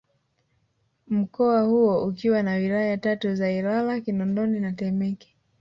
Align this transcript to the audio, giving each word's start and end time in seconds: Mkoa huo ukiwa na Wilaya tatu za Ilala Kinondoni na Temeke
Mkoa 1.07 1.61
huo 1.61 2.05
ukiwa 2.05 2.43
na 2.43 2.51
Wilaya 2.55 2.97
tatu 2.97 3.35
za 3.35 3.51
Ilala 3.51 4.01
Kinondoni 4.01 4.59
na 4.59 4.71
Temeke 4.73 5.35